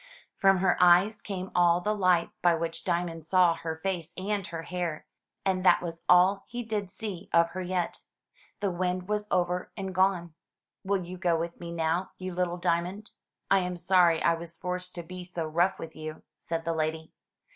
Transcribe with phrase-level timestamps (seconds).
[0.35, 4.63] From her eyes came all the light by which Diamond saw her face and her
[4.63, 5.05] hair;
[5.45, 8.05] and that was all he did see of her yet.
[8.61, 10.33] The wind was over and gone.
[10.83, 13.11] "Will you go with me now, you little Diamond?
[13.51, 17.11] I am sorry I was forced to be so rough with you," said the lady.